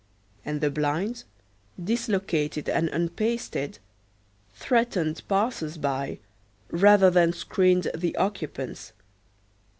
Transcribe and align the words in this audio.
And 0.43 0.61
the 0.61 0.71
blinds, 0.71 1.25
dislocated 1.79 2.67
and 2.67 2.89
unpasted, 2.89 3.77
threatened 4.55 5.21
passers 5.27 5.77
by 5.77 6.17
rather 6.71 7.11
than 7.11 7.33
screened 7.33 7.91
the 7.95 8.15
occupants. 8.15 8.93